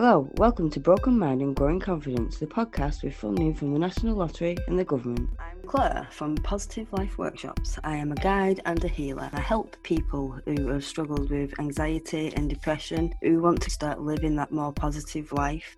Hello, 0.00 0.30
welcome 0.36 0.70
to 0.70 0.78
Broken 0.78 1.18
Mind 1.18 1.42
and 1.42 1.56
Growing 1.56 1.80
Confidence, 1.80 2.38
the 2.38 2.46
podcast 2.46 3.02
with 3.02 3.16
funding 3.16 3.52
from 3.52 3.72
the 3.72 3.80
National 3.80 4.14
Lottery 4.14 4.56
and 4.68 4.78
the 4.78 4.84
government. 4.84 5.28
I'm 5.40 5.60
Claire 5.62 6.06
from 6.12 6.36
Positive 6.36 6.86
Life 6.92 7.18
Workshops. 7.18 7.80
I 7.82 7.96
am 7.96 8.12
a 8.12 8.14
guide 8.14 8.60
and 8.64 8.84
a 8.84 8.86
healer. 8.86 9.28
I 9.32 9.40
help 9.40 9.76
people 9.82 10.38
who 10.44 10.68
have 10.68 10.84
struggled 10.84 11.30
with 11.30 11.58
anxiety 11.58 12.32
and 12.36 12.48
depression 12.48 13.12
who 13.22 13.40
want 13.40 13.60
to 13.62 13.70
start 13.70 14.00
living 14.00 14.36
that 14.36 14.52
more 14.52 14.72
positive 14.72 15.32
life. 15.32 15.76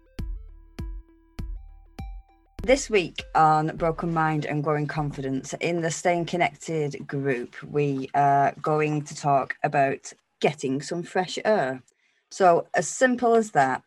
This 2.62 2.91
week 2.91 3.23
on 3.34 3.75
Broken 3.79 4.12
Mind 4.12 4.45
and 4.45 4.62
Growing 4.62 4.87
Confidence, 4.87 5.55
in 5.61 5.80
the 5.80 5.91
Staying 5.91 6.27
Connected 6.27 7.07
group, 7.07 7.57
we 7.63 8.11
are 8.13 8.52
going 8.61 9.00
to 9.00 9.16
talk 9.16 9.57
about 9.64 10.13
getting 10.41 10.82
some 10.82 11.02
fresh 11.02 11.39
air. 11.43 11.82
So, 12.30 12.66
as 12.75 12.86
simple 12.86 13.35
as 13.35 13.52
that, 13.52 13.82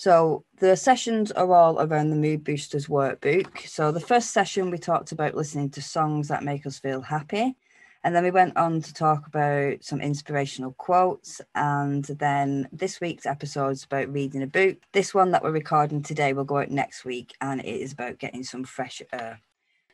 so 0.00 0.46
the 0.56 0.78
sessions 0.78 1.30
are 1.30 1.52
all 1.52 1.78
around 1.78 2.08
the 2.08 2.16
Mood 2.16 2.42
Boosters 2.42 2.86
workbook. 2.86 3.68
So 3.68 3.92
the 3.92 4.00
first 4.00 4.30
session 4.30 4.70
we 4.70 4.78
talked 4.78 5.12
about 5.12 5.34
listening 5.34 5.68
to 5.72 5.82
songs 5.82 6.28
that 6.28 6.42
make 6.42 6.64
us 6.64 6.78
feel 6.78 7.02
happy. 7.02 7.54
And 8.02 8.16
then 8.16 8.24
we 8.24 8.30
went 8.30 8.56
on 8.56 8.80
to 8.80 8.94
talk 8.94 9.26
about 9.26 9.84
some 9.84 10.00
inspirational 10.00 10.72
quotes. 10.72 11.42
And 11.54 12.02
then 12.06 12.66
this 12.72 12.98
week's 13.02 13.26
episode 13.26 13.72
is 13.72 13.84
about 13.84 14.10
reading 14.10 14.42
a 14.42 14.46
book. 14.46 14.78
This 14.92 15.12
one 15.12 15.32
that 15.32 15.42
we're 15.42 15.50
recording 15.50 16.02
today 16.02 16.32
will 16.32 16.44
go 16.44 16.60
out 16.60 16.70
next 16.70 17.04
week 17.04 17.34
and 17.42 17.60
it 17.60 17.66
is 17.66 17.92
about 17.92 18.16
getting 18.16 18.42
some 18.42 18.64
fresh 18.64 19.02
air. 19.12 19.38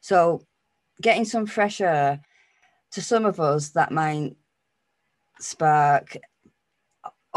So 0.02 0.40
getting 1.02 1.24
some 1.24 1.46
fresh 1.46 1.80
air 1.80 2.20
to 2.92 3.02
some 3.02 3.26
of 3.26 3.40
us 3.40 3.70
that 3.70 3.90
might 3.90 4.36
spark 5.40 6.16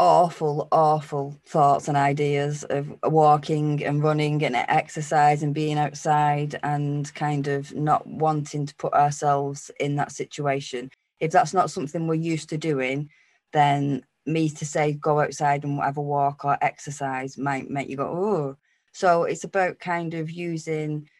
awful, 0.00 0.66
awful 0.72 1.38
thoughts 1.44 1.86
and 1.86 1.94
ideas 1.94 2.64
of 2.70 2.90
walking 3.02 3.84
and 3.84 4.02
running 4.02 4.42
and 4.42 4.56
exercise 4.56 5.42
and 5.42 5.54
being 5.54 5.76
outside 5.76 6.58
and 6.62 7.14
kind 7.14 7.48
of 7.48 7.74
not 7.74 8.06
wanting 8.06 8.64
to 8.64 8.74
put 8.76 8.94
ourselves 8.94 9.70
in 9.78 9.96
that 9.96 10.10
situation. 10.10 10.90
If 11.20 11.32
that's 11.32 11.52
not 11.52 11.70
something 11.70 12.06
we're 12.06 12.14
used 12.14 12.48
to 12.48 12.56
doing, 12.56 13.10
then 13.52 14.02
me 14.24 14.48
to 14.48 14.64
say 14.64 14.94
go 14.94 15.20
outside 15.20 15.64
and 15.64 15.78
have 15.80 15.98
a 15.98 16.02
walk 16.02 16.46
or 16.46 16.56
exercise 16.62 17.36
might 17.36 17.68
make 17.68 17.90
you 17.90 17.96
go, 17.98 18.06
oh. 18.06 18.56
So 18.92 19.24
it's 19.24 19.44
about 19.44 19.80
kind 19.80 20.14
of 20.14 20.30
using 20.30 21.10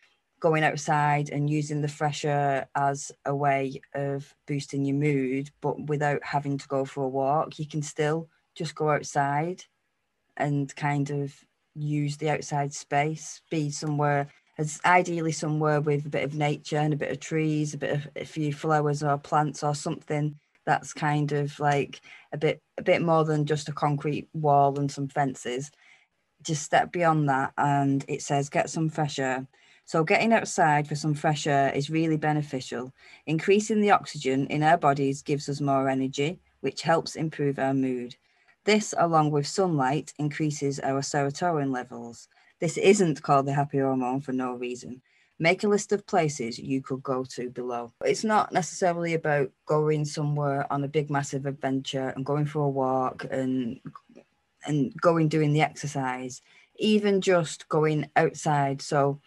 going 0.41 0.64
outside 0.64 1.28
and 1.28 1.51
using 1.51 1.83
the 1.83 1.89
fresh 1.89 2.25
air 2.25 2.67
as 2.75 3.12
a 3.27 3.36
way 3.36 3.83
of 3.95 4.34
boosting 4.47 4.86
your 4.86 4.97
mood, 4.97 5.51
but 5.61 5.86
without 5.86 6.25
having 6.25 6.56
to 6.56 6.67
go 6.67 6.86
for 6.86 7.05
a 7.05 7.08
walk. 7.08 7.58
You 7.58 7.67
can 7.67 7.83
still 7.83 8.31
just 8.54 8.74
go 8.74 8.90
outside 8.90 9.64
and 10.36 10.74
kind 10.76 11.10
of 11.10 11.34
use 11.74 12.16
the 12.16 12.30
outside 12.30 12.72
space, 12.72 13.42
be 13.50 13.70
somewhere 13.70 14.28
as 14.58 14.80
ideally 14.84 15.32
somewhere 15.32 15.80
with 15.80 16.04
a 16.04 16.10
bit 16.10 16.24
of 16.24 16.34
nature 16.34 16.76
and 16.76 16.92
a 16.92 16.96
bit 16.96 17.10
of 17.10 17.18
trees, 17.18 17.72
a 17.72 17.78
bit 17.78 17.94
of 17.94 18.08
a 18.16 18.24
few 18.24 18.52
flowers 18.52 19.02
or 19.02 19.16
plants 19.16 19.62
or 19.62 19.74
something 19.74 20.38
that's 20.66 20.92
kind 20.92 21.32
of 21.32 21.58
like 21.58 22.00
a 22.32 22.36
bit 22.36 22.60
a 22.76 22.82
bit 22.82 23.00
more 23.02 23.24
than 23.24 23.46
just 23.46 23.68
a 23.68 23.72
concrete 23.72 24.28
wall 24.34 24.78
and 24.78 24.90
some 24.90 25.08
fences. 25.08 25.70
Just 26.42 26.62
step 26.62 26.92
beyond 26.92 27.28
that 27.28 27.52
and 27.56 28.04
it 28.08 28.22
says 28.22 28.48
get 28.48 28.70
some 28.70 28.88
fresh 28.88 29.18
air. 29.18 29.46
So 29.84 30.04
getting 30.04 30.32
outside 30.32 30.86
for 30.86 30.94
some 30.94 31.14
fresh 31.14 31.46
air 31.46 31.72
is 31.72 31.90
really 31.90 32.16
beneficial. 32.16 32.92
Increasing 33.26 33.80
the 33.80 33.90
oxygen 33.90 34.46
in 34.46 34.62
our 34.62 34.76
bodies 34.76 35.22
gives 35.22 35.48
us 35.48 35.60
more 35.60 35.88
energy, 35.88 36.38
which 36.60 36.82
helps 36.82 37.16
improve 37.16 37.58
our 37.58 37.74
mood. 37.74 38.14
This, 38.70 38.94
along 38.96 39.32
with 39.32 39.48
sunlight, 39.48 40.14
increases 40.17 40.78
our 40.78 41.00
serotonin 41.00 41.72
levels. 41.72 42.28
This 42.61 42.77
isn't 42.77 43.20
called 43.20 43.46
the 43.46 43.52
happy 43.52 43.78
hormone 43.78 44.20
for 44.20 44.30
no 44.30 44.52
reason. 44.52 45.02
Make 45.40 45.64
a 45.64 45.68
list 45.68 45.90
of 45.90 46.06
places 46.06 46.56
you 46.56 46.80
could 46.80 47.02
go 47.02 47.24
to 47.30 47.50
below. 47.50 47.92
It's 48.05 48.22
not 48.22 48.52
necessarily 48.52 49.14
about 49.14 49.50
going 49.67 50.05
somewhere 50.05 50.72
on 50.72 50.84
a 50.84 50.89
big, 50.89 51.11
massive 51.11 51.46
adventure 51.46 52.11
and 52.11 52.24
going 52.24 52.46
for 52.46 52.61
a 52.61 52.68
walk 52.68 53.27
and 53.28 53.80
and 54.64 54.95
going 55.00 55.27
doing 55.27 55.52
the 55.52 55.62
exercise. 55.62 56.40
Even 56.78 57.20
just 57.20 57.68
going 57.68 58.08
outside. 58.14 58.83
So, 58.83 59.20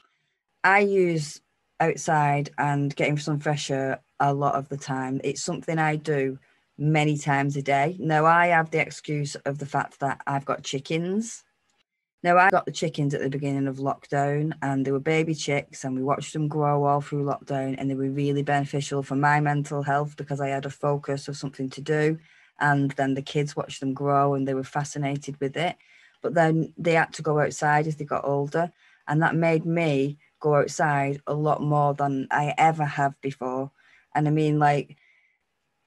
I 0.64 0.80
use 0.80 1.42
outside 1.82 2.50
and 2.58 2.96
getting 2.96 3.18
some 3.18 3.42
fresh 3.42 3.70
air 3.70 4.00
a 4.22 4.34
lot 4.34 4.56
of 4.56 4.70
the 4.70 4.78
time. 4.78 5.20
It's 5.22 5.44
something 5.44 5.78
I 5.78 5.98
do 5.98 6.40
many 6.78 7.18
times 7.18 7.56
a 7.56 7.62
day. 7.62 7.98
Now, 8.00 8.26
I 8.26 8.48
have 8.48 8.72
the 8.72 8.82
excuse 8.82 9.36
of 9.36 9.60
the 9.60 9.66
fact 9.66 10.00
that 10.00 10.22
I've 10.28 10.46
got 10.46 10.64
chickens. 10.64 11.44
Now, 12.24 12.38
I 12.38 12.50
got 12.50 12.66
the 12.66 12.72
chickens 12.72 13.14
at 13.14 13.22
the 13.22 13.30
beginning 13.30 13.68
of 13.68 13.78
lockdown 13.78 14.54
and 14.62 14.86
they 14.86 14.92
were 14.92 15.00
baby 15.00 15.36
chicks, 15.36 15.84
and 15.84 15.96
we 15.96 16.04
watched 16.04 16.34
them 16.34 16.48
grow 16.48 16.86
all 16.86 17.02
through 17.02 17.26
lockdown, 17.26 17.76
and 17.78 17.90
they 17.90 17.96
were 17.96 18.10
really 18.10 18.44
beneficial 18.44 19.04
for 19.04 19.16
my 19.16 19.40
mental 19.42 19.84
health 19.84 20.16
because 20.16 20.40
I 20.40 20.48
had 20.50 20.66
a 20.66 20.70
focus 20.70 21.28
of 21.28 21.38
something 21.38 21.70
to 21.72 21.82
do. 21.82 22.18
And 22.60 22.92
then 22.92 23.16
the 23.16 23.22
kids 23.22 23.56
watched 23.56 23.80
them 23.82 23.94
grow 23.94 24.36
and 24.36 24.48
they 24.48 24.54
were 24.54 24.64
fascinated 24.64 25.40
with 25.42 25.58
it. 25.58 25.76
But 26.22 26.34
then 26.36 26.74
they 26.78 26.94
had 26.94 27.12
to 27.14 27.22
go 27.22 27.40
outside 27.40 27.88
as 27.88 27.98
they 27.98 28.06
got 28.06 28.24
older, 28.26 28.72
and 29.08 29.22
that 29.22 29.36
made 29.36 29.66
me 29.66 30.18
go 30.40 30.56
outside 30.56 31.22
a 31.28 31.34
lot 31.34 31.62
more 31.62 31.94
than 31.94 32.28
I 32.32 32.54
ever 32.58 32.86
have 32.86 33.20
before. 33.22 33.72
And 34.16 34.28
I 34.28 34.32
mean, 34.32 34.60
like, 34.60 34.98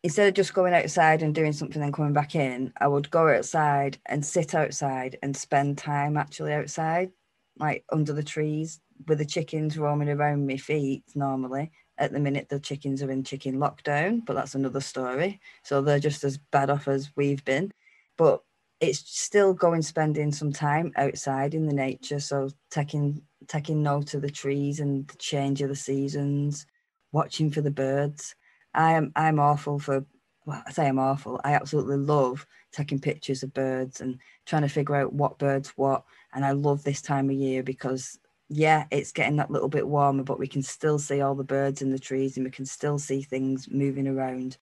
instead 0.07 0.29
of 0.29 0.35
just 0.35 0.55
going 0.55 0.73
outside 0.73 1.21
and 1.21 1.35
doing 1.35 1.53
something 1.53 1.83
and 1.83 1.93
coming 1.93 2.13
back 2.13 2.37
in, 2.37 2.73
I 2.81 2.87
would 2.87 3.11
go 3.11 3.29
outside 3.29 3.99
and 4.07 4.25
sit 4.25 4.55
outside 4.55 5.19
and 5.21 5.37
spend 5.37 5.79
time 5.79 6.17
actually 6.17 6.53
outside, 6.53 7.11
like 7.59 7.85
under 7.91 8.13
the 8.13 8.23
trees 8.23 8.79
with 9.09 9.19
the 9.19 9.25
chickens 9.25 9.77
roaming 9.77 10.09
around 10.09 10.47
my 10.47 10.59
feet 10.59 11.03
normally. 11.17 11.73
At 11.99 12.13
the 12.13 12.21
minute, 12.21 12.49
the 12.49 12.61
chickens 12.61 13.03
are 13.03 13.11
in 13.11 13.25
chicken 13.25 13.57
lockdown, 13.57 14.25
but 14.25 14.35
that's 14.35 14.55
another 14.55 14.81
story. 14.81 15.41
So 15.65 15.83
they're 15.83 15.99
just 15.99 16.23
as 16.23 16.39
bad 16.39 16.71
off 16.71 16.87
as 16.87 17.11
we've 17.17 17.45
been. 17.45 17.73
But 18.17 18.45
it's 18.79 19.01
still 19.01 19.55
going 19.55 19.83
spending 19.83 20.31
some 20.31 20.53
time 20.53 20.93
outside 20.95 21.53
in 21.53 21.67
the 21.67 21.75
nature. 21.75 22.21
So 22.21 22.51
taking 22.71 23.23
taking 23.49 23.83
note 23.83 24.15
of 24.15 24.23
the 24.23 24.31
trees 24.31 24.79
and 24.79 25.09
the 25.09 25.17
change 25.17 25.63
of 25.63 25.69
the 25.69 25.75
seasons, 25.75 26.65
watching 27.11 27.51
for 27.51 27.61
the 27.61 27.73
birds 27.73 28.37
I'm 28.77 29.13
I'm 29.17 29.41
awful 29.41 29.79
for 29.79 30.07
well, 30.47 30.63
I 30.67 30.71
say 30.73 30.87
I'm 30.89 30.99
awful. 31.01 31.41
I 31.45 31.55
absolutely 31.55 31.97
love 31.97 32.47
taking 32.73 33.01
pictures 33.01 33.43
of 33.43 33.53
birds 33.55 34.01
and 34.01 34.19
trying 34.47 34.63
to 34.63 34.69
figure 34.69 34.95
out 34.97 35.13
what 35.13 35.39
birds 35.39 35.71
what. 35.77 36.05
And 36.35 36.45
I 36.45 36.53
love 36.53 36.85
this 36.85 37.03
time 37.03 37.31
of 37.31 37.37
year 37.37 37.63
because 37.65 38.19
yeah, 38.49 38.87
it's 38.93 39.13
getting 39.13 39.37
that 39.37 39.51
little 39.51 39.69
bit 39.69 39.89
warmer, 39.89 40.23
but 40.23 40.39
we 40.39 40.47
can 40.47 40.63
still 40.63 40.99
see 41.01 41.21
all 41.21 41.35
the 41.35 41.45
birds 41.45 41.83
in 41.83 41.91
the 41.91 41.99
trees 41.99 42.37
and 42.37 42.47
we 42.47 42.53
can 42.53 42.67
still 42.67 42.99
see 42.99 43.23
things 43.23 43.69
moving 43.71 44.07
around. 44.07 44.59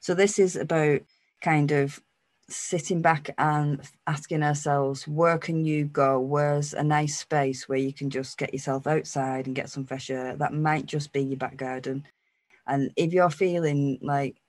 So 0.00 0.14
this 0.14 0.38
is 0.38 0.56
about 0.56 1.00
kind 1.42 1.72
of 1.72 2.00
sitting 2.48 3.02
back 3.02 3.30
and 3.38 3.80
asking 4.06 4.42
ourselves, 4.42 5.08
where 5.08 5.38
can 5.38 5.64
you 5.64 5.86
go? 5.86 6.20
Where's 6.20 6.74
a 6.74 6.84
nice 6.84 7.18
space 7.18 7.68
where 7.68 7.78
you 7.78 7.92
can 7.92 8.10
just 8.10 8.38
get 8.38 8.52
yourself 8.52 8.86
outside 8.86 9.46
and 9.46 9.56
get 9.56 9.70
some 9.70 9.84
fresh 9.86 10.10
air? 10.10 10.36
That 10.36 10.52
might 10.54 10.86
just 10.86 11.12
be 11.12 11.22
your 11.22 11.38
back 11.38 11.56
garden. 11.56 12.06
And 12.66 12.90
if 12.96 13.12
you're 13.12 13.30
feeling 13.30 13.98
like 14.02 14.40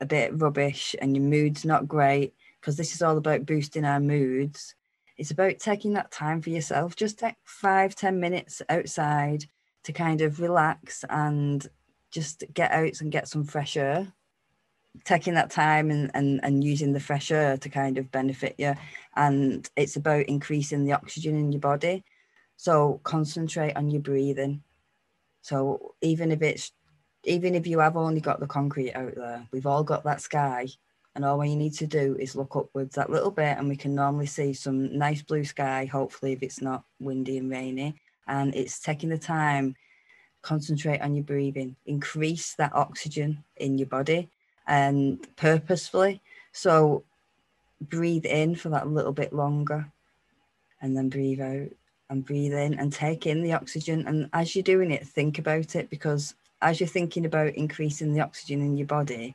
a 0.00 0.06
bit 0.06 0.38
rubbish 0.40 0.96
and 1.00 1.16
your 1.16 1.24
mood's 1.24 1.64
not 1.64 1.88
great, 1.88 2.34
because 2.60 2.76
this 2.76 2.94
is 2.94 3.02
all 3.02 3.16
about 3.16 3.46
boosting 3.46 3.84
our 3.84 4.00
moods, 4.00 4.74
it's 5.18 5.30
about 5.30 5.58
taking 5.58 5.92
that 5.92 6.10
time 6.10 6.40
for 6.40 6.50
yourself. 6.50 6.96
Just 6.96 7.18
take 7.18 7.36
five, 7.44 7.94
ten 7.94 8.18
minutes 8.20 8.62
outside 8.68 9.44
to 9.84 9.92
kind 9.92 10.20
of 10.20 10.40
relax 10.40 11.04
and 11.10 11.66
just 12.10 12.44
get 12.54 12.70
out 12.72 13.00
and 13.00 13.12
get 13.12 13.28
some 13.28 13.44
fresh 13.44 13.76
air. 13.76 14.12
Taking 15.04 15.34
that 15.34 15.50
time 15.50 15.90
and, 15.90 16.10
and, 16.12 16.38
and 16.42 16.62
using 16.62 16.92
the 16.92 17.00
fresh 17.00 17.30
air 17.30 17.56
to 17.56 17.68
kind 17.68 17.96
of 17.96 18.10
benefit 18.12 18.56
you. 18.58 18.74
And 19.16 19.68
it's 19.74 19.96
about 19.96 20.26
increasing 20.26 20.84
the 20.84 20.92
oxygen 20.92 21.34
in 21.34 21.50
your 21.50 21.60
body. 21.60 22.04
So 22.58 23.00
concentrate 23.02 23.74
on 23.74 23.90
your 23.90 24.02
breathing. 24.02 24.62
So 25.40 25.94
even 26.02 26.30
if 26.30 26.42
it's 26.42 26.72
even 27.24 27.54
if 27.54 27.66
you 27.66 27.78
have 27.78 27.96
only 27.96 28.20
got 28.20 28.40
the 28.40 28.46
concrete 28.46 28.92
out 28.94 29.14
there, 29.14 29.46
we've 29.52 29.66
all 29.66 29.84
got 29.84 30.04
that 30.04 30.20
sky. 30.20 30.68
And 31.14 31.24
all 31.26 31.44
you 31.44 31.56
need 31.56 31.74
to 31.74 31.86
do 31.86 32.16
is 32.18 32.34
look 32.34 32.56
upwards 32.56 32.94
that 32.94 33.10
little 33.10 33.30
bit, 33.30 33.58
and 33.58 33.68
we 33.68 33.76
can 33.76 33.94
normally 33.94 34.26
see 34.26 34.54
some 34.54 34.96
nice 34.96 35.20
blue 35.20 35.44
sky, 35.44 35.84
hopefully, 35.84 36.32
if 36.32 36.42
it's 36.42 36.62
not 36.62 36.84
windy 37.00 37.36
and 37.36 37.50
rainy. 37.50 38.00
And 38.26 38.54
it's 38.54 38.80
taking 38.80 39.10
the 39.10 39.18
time, 39.18 39.76
concentrate 40.40 41.00
on 41.00 41.14
your 41.14 41.24
breathing, 41.24 41.76
increase 41.86 42.54
that 42.54 42.74
oxygen 42.74 43.44
in 43.56 43.78
your 43.78 43.88
body 43.88 44.30
and 44.66 45.26
purposefully. 45.36 46.20
So 46.52 47.04
breathe 47.80 48.26
in 48.26 48.54
for 48.54 48.68
that 48.70 48.88
little 48.88 49.12
bit 49.12 49.32
longer 49.32 49.90
and 50.80 50.96
then 50.96 51.08
breathe 51.08 51.40
out 51.40 51.68
and 52.10 52.24
breathe 52.24 52.52
in 52.52 52.74
and 52.74 52.92
take 52.92 53.26
in 53.26 53.42
the 53.42 53.54
oxygen. 53.54 54.06
And 54.06 54.28
as 54.32 54.54
you're 54.54 54.62
doing 54.62 54.90
it, 54.90 55.06
think 55.06 55.38
about 55.38 55.74
it 55.76 55.90
because 55.90 56.34
as 56.62 56.80
you're 56.80 56.88
thinking 56.88 57.26
about 57.26 57.54
increasing 57.54 58.14
the 58.14 58.20
oxygen 58.20 58.60
in 58.60 58.76
your 58.76 58.86
body, 58.86 59.34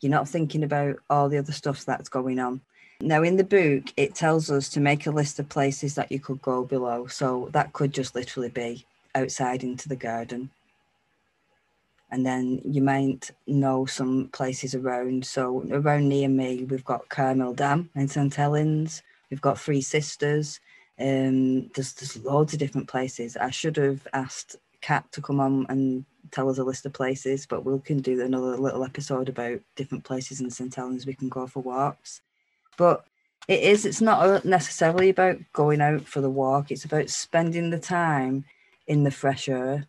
you're 0.00 0.10
not 0.10 0.28
thinking 0.28 0.64
about 0.64 0.96
all 1.08 1.28
the 1.28 1.38
other 1.38 1.52
stuff 1.52 1.84
that's 1.84 2.08
going 2.08 2.40
on. 2.40 2.60
Now, 3.00 3.22
in 3.22 3.36
the 3.36 3.44
book, 3.44 3.92
it 3.96 4.14
tells 4.14 4.50
us 4.50 4.68
to 4.70 4.80
make 4.80 5.06
a 5.06 5.10
list 5.10 5.38
of 5.38 5.48
places 5.48 5.94
that 5.94 6.10
you 6.10 6.20
could 6.20 6.40
go 6.42 6.64
below. 6.64 7.06
So 7.06 7.48
that 7.52 7.72
could 7.72 7.92
just 7.92 8.14
literally 8.14 8.48
be 8.48 8.86
outside 9.14 9.62
into 9.62 9.88
the 9.88 9.96
garden. 9.96 10.50
And 12.10 12.26
then 12.26 12.60
you 12.64 12.82
might 12.82 13.30
know 13.46 13.86
some 13.86 14.28
places 14.32 14.74
around. 14.74 15.24
So 15.26 15.64
around 15.70 16.08
near 16.08 16.28
me, 16.28 16.64
we've 16.64 16.84
got 16.84 17.08
Carr 17.08 17.34
Mill 17.34 17.54
Dam 17.54 17.90
in 17.94 18.08
St 18.08 18.34
Helens. 18.34 19.02
We've 19.30 19.40
got 19.40 19.58
Three 19.58 19.80
Sisters. 19.80 20.60
Um, 21.00 21.68
there's 21.70 21.94
there's 21.94 22.22
loads 22.22 22.52
of 22.52 22.58
different 22.58 22.86
places. 22.86 23.36
I 23.36 23.50
should 23.50 23.76
have 23.78 24.06
asked 24.12 24.56
Kat 24.82 25.10
to 25.12 25.22
come 25.22 25.40
on 25.40 25.66
and 25.70 26.04
tell 26.30 26.48
us 26.48 26.58
a 26.58 26.64
list 26.64 26.86
of 26.86 26.92
places, 26.92 27.46
but 27.46 27.64
we 27.64 27.78
can 27.80 28.00
do 28.00 28.20
another 28.20 28.56
little 28.56 28.84
episode 28.84 29.28
about 29.28 29.60
different 29.76 30.04
places 30.04 30.40
in 30.40 30.50
St 30.50 30.74
Helens 30.74 31.06
we 31.06 31.14
can 31.14 31.28
go 31.28 31.46
for 31.46 31.62
walks. 31.62 32.22
But 32.76 33.04
it 33.48 33.60
is, 33.60 33.84
it's 33.84 34.00
not 34.00 34.44
necessarily 34.44 35.10
about 35.10 35.38
going 35.52 35.80
out 35.80 36.06
for 36.06 36.20
the 36.20 36.30
walk, 36.30 36.70
it's 36.70 36.84
about 36.84 37.10
spending 37.10 37.70
the 37.70 37.78
time 37.78 38.44
in 38.86 39.04
the 39.04 39.10
fresh 39.10 39.48
air 39.48 39.86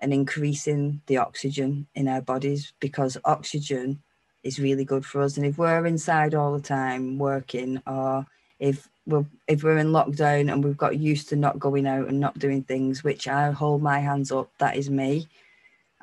and 0.00 0.12
increasing 0.12 1.00
the 1.06 1.18
oxygen 1.18 1.86
in 1.94 2.08
our 2.08 2.20
bodies 2.20 2.72
because 2.80 3.16
oxygen 3.24 4.02
is 4.42 4.60
really 4.60 4.84
good 4.84 5.04
for 5.04 5.22
us. 5.22 5.36
And 5.36 5.46
if 5.46 5.58
we're 5.58 5.86
inside 5.86 6.34
all 6.34 6.52
the 6.52 6.60
time 6.60 7.18
working, 7.18 7.80
or 7.86 8.26
if 8.58 8.88
we're 9.06 9.24
if 9.48 9.62
we're 9.62 9.78
in 9.78 9.88
lockdown 9.88 10.52
and 10.52 10.62
we've 10.62 10.76
got 10.76 10.98
used 10.98 11.28
to 11.30 11.36
not 11.36 11.58
going 11.58 11.86
out 11.86 12.08
and 12.08 12.20
not 12.20 12.38
doing 12.38 12.62
things, 12.62 13.02
which 13.02 13.26
I 13.26 13.50
hold 13.50 13.82
my 13.82 13.98
hands 13.98 14.30
up, 14.30 14.50
that 14.58 14.76
is 14.76 14.90
me. 14.90 15.26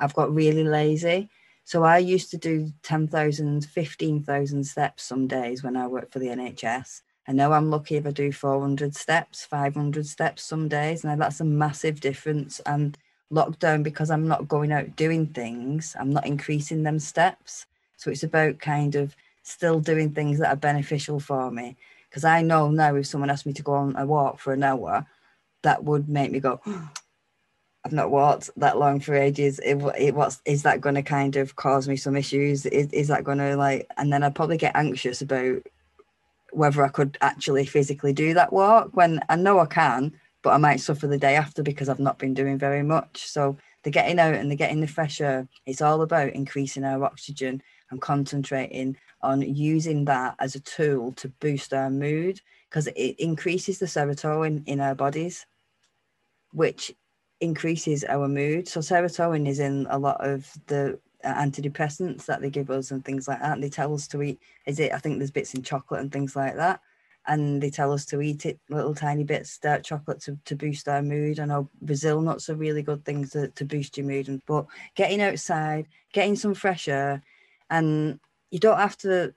I've 0.02 0.14
got 0.14 0.34
really 0.34 0.64
lazy. 0.64 1.30
So 1.64 1.84
I 1.84 1.98
used 1.98 2.30
to 2.32 2.36
do 2.36 2.72
10,000, 2.82 3.64
15,000 3.64 4.64
steps 4.64 5.04
some 5.04 5.28
days 5.28 5.62
when 5.62 5.76
I 5.76 5.86
worked 5.86 6.12
for 6.12 6.18
the 6.18 6.26
NHS. 6.26 7.02
I 7.28 7.32
know 7.32 7.52
I'm 7.52 7.70
lucky 7.70 7.96
if 7.96 8.06
I 8.06 8.10
do 8.10 8.32
400 8.32 8.96
steps, 8.96 9.44
500 9.44 10.04
steps 10.06 10.42
some 10.42 10.68
days. 10.68 11.04
Now 11.04 11.14
that's 11.14 11.40
a 11.40 11.44
massive 11.44 12.00
difference. 12.00 12.60
And 12.66 12.98
lockdown, 13.32 13.84
because 13.84 14.10
I'm 14.10 14.26
not 14.26 14.48
going 14.48 14.72
out 14.72 14.96
doing 14.96 15.26
things, 15.28 15.94
I'm 15.98 16.10
not 16.10 16.26
increasing 16.26 16.82
them 16.82 16.98
steps. 16.98 17.66
So 17.96 18.10
it's 18.10 18.24
about 18.24 18.58
kind 18.58 18.96
of 18.96 19.14
still 19.44 19.78
doing 19.78 20.10
things 20.10 20.40
that 20.40 20.52
are 20.52 20.56
beneficial 20.56 21.20
for 21.20 21.50
me. 21.52 21.76
Because 22.10 22.24
I 22.24 22.42
know 22.42 22.70
now 22.70 22.96
if 22.96 23.06
someone 23.06 23.30
asked 23.30 23.46
me 23.46 23.52
to 23.54 23.62
go 23.62 23.74
on 23.74 23.94
a 23.96 24.04
walk 24.04 24.40
for 24.40 24.52
an 24.52 24.64
hour, 24.64 25.06
that 25.62 25.84
would 25.84 26.08
make 26.08 26.32
me 26.32 26.40
go, 26.40 26.60
oh, 26.66 26.90
I've 27.84 27.92
not 27.92 28.10
walked 28.10 28.50
that 28.56 28.78
long 28.78 29.00
for 29.00 29.14
ages. 29.14 29.58
It, 29.58 29.76
it 29.98 30.14
what's 30.14 30.40
is 30.44 30.62
that 30.62 30.80
going 30.80 30.94
to 30.94 31.02
kind 31.02 31.36
of 31.36 31.56
cause 31.56 31.88
me 31.88 31.96
some 31.96 32.16
issues? 32.16 32.64
Is, 32.66 32.92
is 32.92 33.08
that 33.08 33.24
going 33.24 33.38
to 33.38 33.56
like, 33.56 33.88
and 33.96 34.12
then 34.12 34.22
I'd 34.22 34.34
probably 34.34 34.56
get 34.56 34.76
anxious 34.76 35.20
about 35.20 35.62
whether 36.52 36.84
I 36.84 36.88
could 36.88 37.18
actually 37.20 37.66
physically 37.66 38.12
do 38.12 38.34
that 38.34 38.52
walk 38.52 38.90
when 38.92 39.20
I 39.28 39.36
know 39.36 39.58
I 39.58 39.66
can, 39.66 40.12
but 40.42 40.50
I 40.50 40.58
might 40.58 40.80
suffer 40.80 41.06
the 41.06 41.18
day 41.18 41.34
after 41.34 41.62
because 41.62 41.88
I've 41.88 41.98
not 41.98 42.18
been 42.18 42.34
doing 42.34 42.58
very 42.58 42.82
much. 42.82 43.26
So 43.26 43.56
the 43.82 43.90
getting 43.90 44.18
out 44.18 44.34
and 44.34 44.50
the 44.50 44.56
getting 44.56 44.80
the 44.80 44.86
fresh 44.86 45.20
air, 45.20 45.48
it's 45.66 45.82
all 45.82 46.02
about 46.02 46.34
increasing 46.34 46.84
our 46.84 47.02
oxygen 47.04 47.62
and 47.90 48.00
concentrating 48.00 48.96
on 49.22 49.42
using 49.42 50.04
that 50.04 50.36
as 50.38 50.54
a 50.54 50.60
tool 50.60 51.12
to 51.12 51.28
boost 51.28 51.72
our 51.72 51.90
mood 51.90 52.40
because 52.68 52.86
it 52.88 53.16
increases 53.18 53.78
the 53.78 53.86
serotonin 53.86 54.62
in 54.66 54.80
our 54.80 54.94
bodies, 54.94 55.46
which 56.52 56.92
increases 57.42 58.04
our 58.04 58.28
mood. 58.28 58.68
So 58.68 58.80
serotonin 58.80 59.48
is 59.48 59.58
in 59.58 59.86
a 59.90 59.98
lot 59.98 60.24
of 60.24 60.50
the 60.68 60.98
uh, 61.24 61.34
antidepressants 61.34 62.24
that 62.26 62.40
they 62.40 62.50
give 62.50 62.70
us 62.70 62.92
and 62.92 63.04
things 63.04 63.26
like 63.26 63.40
that. 63.40 63.52
And 63.52 63.62
they 63.62 63.68
tell 63.68 63.92
us 63.92 64.06
to 64.08 64.22
eat. 64.22 64.40
Is 64.64 64.78
it? 64.78 64.92
I 64.92 64.98
think 64.98 65.18
there's 65.18 65.32
bits 65.32 65.52
in 65.52 65.62
chocolate 65.62 66.00
and 66.00 66.12
things 66.12 66.36
like 66.36 66.54
that. 66.56 66.80
And 67.26 67.62
they 67.62 67.70
tell 67.70 67.92
us 67.92 68.04
to 68.06 68.20
eat 68.20 68.46
it 68.46 68.58
little 68.70 68.94
tiny 68.94 69.24
bits, 69.24 69.58
dark 69.58 69.84
chocolate 69.84 70.20
to, 70.22 70.38
to 70.44 70.56
boost 70.56 70.88
our 70.88 71.02
mood. 71.02 71.40
I 71.40 71.44
know 71.44 71.68
Brazil 71.80 72.20
nuts 72.20 72.48
are 72.48 72.54
really 72.54 72.82
good 72.82 73.04
things 73.04 73.30
to, 73.30 73.48
to 73.48 73.64
boost 73.64 73.96
your 73.96 74.06
mood. 74.06 74.28
And 74.28 74.40
but 74.46 74.66
getting 74.94 75.20
outside, 75.20 75.86
getting 76.12 76.36
some 76.36 76.54
fresh 76.54 76.88
air, 76.88 77.22
and 77.70 78.18
you 78.50 78.58
don't 78.58 78.78
have 78.78 78.96
to 78.98 79.34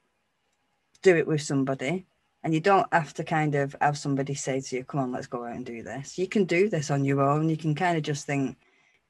do 1.01 1.15
it 1.15 1.27
with 1.27 1.41
somebody 1.41 2.05
and 2.45 2.53
you 2.53 2.59
don't 2.59 2.87
have 2.93 3.11
to 3.15 3.23
kind 3.23 3.55
of 3.55 3.75
have 3.81 3.97
somebody 3.97 4.35
say 4.35 4.61
to 4.61 4.75
you, 4.75 4.83
come 4.83 4.99
on, 4.99 5.11
let's 5.11 5.25
go 5.25 5.43
out 5.45 5.55
and 5.55 5.65
do 5.65 5.81
this. 5.81 6.15
You 6.15 6.27
can 6.27 6.45
do 6.45 6.69
this 6.69 6.91
on 6.91 7.03
your 7.03 7.19
own. 7.19 7.49
You 7.49 7.57
can 7.57 7.73
kind 7.73 7.97
of 7.97 8.03
just 8.03 8.27
think, 8.27 8.55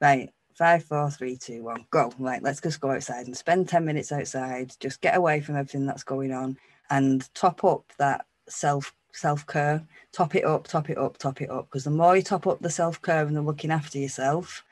right, 0.00 0.30
five, 0.54 0.82
four, 0.84 1.10
three, 1.10 1.36
two, 1.36 1.62
one, 1.62 1.84
go. 1.90 2.10
Like, 2.18 2.40
let's 2.40 2.62
just 2.62 2.80
go 2.80 2.92
outside 2.92 3.26
and 3.26 3.36
spend 3.36 3.68
10 3.68 3.84
minutes 3.84 4.10
outside, 4.10 4.74
just 4.80 5.02
get 5.02 5.18
away 5.18 5.42
from 5.42 5.56
everything 5.56 5.84
that's 5.84 6.02
going 6.02 6.32
on 6.32 6.56
and 6.88 7.28
top 7.34 7.62
up 7.62 7.92
that 7.98 8.24
self 8.48 8.94
self 9.12 9.46
care, 9.46 9.86
top 10.12 10.34
it 10.34 10.46
up, 10.46 10.66
top 10.66 10.88
it 10.88 10.96
up, 10.96 11.18
top 11.18 11.42
it 11.42 11.50
up. 11.50 11.68
Because 11.68 11.84
the 11.84 11.90
more 11.90 12.16
you 12.16 12.22
top 12.22 12.46
up 12.46 12.60
the 12.62 12.70
self 12.70 13.02
care 13.02 13.26
and 13.26 13.36
the 13.36 13.42
looking 13.42 13.70
after 13.70 13.98
yourself, 13.98 14.64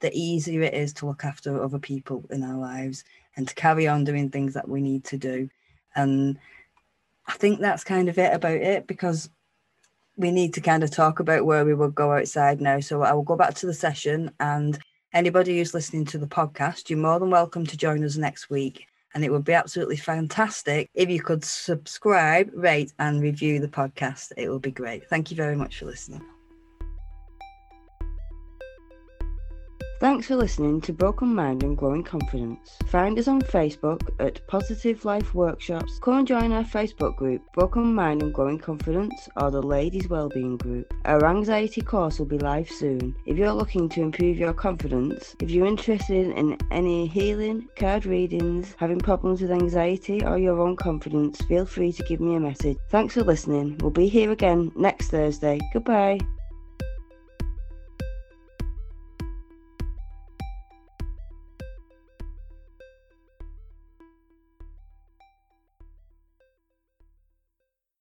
the 0.00 0.10
easier 0.14 0.62
it 0.62 0.72
is 0.72 0.94
to 0.94 1.06
look 1.06 1.26
after 1.26 1.62
other 1.62 1.78
people 1.78 2.24
in 2.30 2.42
our 2.42 2.56
lives 2.56 3.04
and 3.36 3.46
to 3.46 3.54
carry 3.54 3.86
on 3.86 4.04
doing 4.04 4.30
things 4.30 4.54
that 4.54 4.66
we 4.68 4.80
need 4.80 5.04
to 5.04 5.18
do. 5.18 5.50
And 5.94 6.38
I 7.28 7.32
think 7.32 7.60
that's 7.60 7.84
kind 7.84 8.08
of 8.08 8.18
it 8.18 8.34
about 8.34 8.56
it 8.56 8.86
because 8.86 9.28
we 10.16 10.30
need 10.30 10.54
to 10.54 10.60
kind 10.60 10.82
of 10.82 10.90
talk 10.90 11.20
about 11.20 11.44
where 11.46 11.64
we 11.64 11.74
will 11.74 11.90
go 11.90 12.12
outside 12.12 12.60
now. 12.60 12.80
So 12.80 13.02
I 13.02 13.12
will 13.12 13.22
go 13.22 13.36
back 13.36 13.54
to 13.56 13.66
the 13.66 13.74
session 13.74 14.32
and 14.40 14.78
anybody 15.12 15.58
who's 15.58 15.74
listening 15.74 16.06
to 16.06 16.18
the 16.18 16.26
podcast, 16.26 16.90
you're 16.90 16.98
more 16.98 17.20
than 17.20 17.30
welcome 17.30 17.66
to 17.66 17.76
join 17.76 18.02
us 18.02 18.16
next 18.16 18.50
week. 18.50 18.86
And 19.14 19.24
it 19.24 19.30
would 19.30 19.44
be 19.44 19.52
absolutely 19.52 19.96
fantastic 19.96 20.90
if 20.94 21.08
you 21.08 21.22
could 21.22 21.44
subscribe, 21.44 22.50
rate, 22.54 22.92
and 22.98 23.22
review 23.22 23.58
the 23.58 23.68
podcast. 23.68 24.32
It 24.36 24.48
will 24.48 24.58
be 24.58 24.70
great. 24.70 25.08
Thank 25.08 25.30
you 25.30 25.36
very 25.36 25.56
much 25.56 25.78
for 25.78 25.86
listening. 25.86 26.24
Thanks 30.00 30.28
for 30.28 30.36
listening 30.36 30.80
to 30.82 30.92
Broken 30.92 31.34
Mind 31.34 31.64
and 31.64 31.76
Growing 31.76 32.04
Confidence. 32.04 32.78
Find 32.86 33.18
us 33.18 33.26
on 33.26 33.42
Facebook 33.42 34.08
at 34.20 34.46
Positive 34.46 35.04
Life 35.04 35.34
Workshops. 35.34 35.98
Come 36.00 36.18
and 36.18 36.26
join 36.26 36.52
our 36.52 36.62
Facebook 36.62 37.16
group, 37.16 37.42
Broken 37.52 37.96
Mind 37.96 38.22
and 38.22 38.32
Growing 38.32 38.60
Confidence, 38.60 39.28
or 39.34 39.50
the 39.50 39.60
Ladies 39.60 40.08
Wellbeing 40.08 40.56
Group. 40.56 40.94
Our 41.04 41.26
anxiety 41.26 41.80
course 41.80 42.20
will 42.20 42.26
be 42.26 42.38
live 42.38 42.70
soon. 42.70 43.16
If 43.26 43.36
you're 43.36 43.52
looking 43.52 43.88
to 43.88 44.00
improve 44.02 44.38
your 44.38 44.52
confidence, 44.52 45.34
if 45.40 45.50
you're 45.50 45.66
interested 45.66 46.28
in 46.28 46.56
any 46.70 47.08
healing, 47.08 47.66
card 47.74 48.06
readings, 48.06 48.76
having 48.78 49.00
problems 49.00 49.40
with 49.42 49.50
anxiety, 49.50 50.24
or 50.24 50.38
your 50.38 50.60
own 50.60 50.76
confidence, 50.76 51.40
feel 51.42 51.66
free 51.66 51.90
to 51.90 52.04
give 52.04 52.20
me 52.20 52.36
a 52.36 52.40
message. 52.40 52.78
Thanks 52.90 53.14
for 53.14 53.24
listening. 53.24 53.76
We'll 53.78 53.90
be 53.90 54.06
here 54.06 54.30
again 54.30 54.70
next 54.76 55.08
Thursday. 55.08 55.58
Goodbye. 55.72 56.20